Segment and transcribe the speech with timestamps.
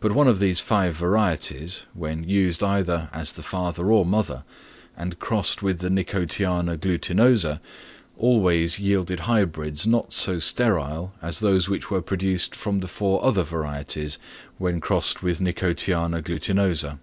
[0.00, 4.44] But one of these five varieties, when used either as the father or mother,
[4.96, 7.60] and crossed with the Nicotiana glutinosa,
[8.16, 13.42] always yielded hybrids not so sterile as those which were produced from the four other
[13.42, 14.16] varieties
[14.56, 15.52] when crossed with N.
[15.52, 16.98] glutinosa.